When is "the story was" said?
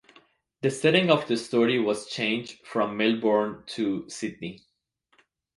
1.27-2.07